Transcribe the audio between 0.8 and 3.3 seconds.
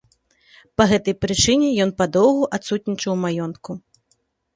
гэтай прычыне ён падоўгу адсутнічаў у